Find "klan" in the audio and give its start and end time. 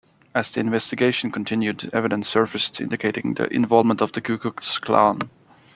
4.79-5.19